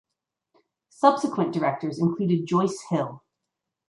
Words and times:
Subsequent 0.89 1.53
directors 1.53 1.99
included 1.99 2.47
Joyce 2.47 2.81
Hill. 2.89 3.21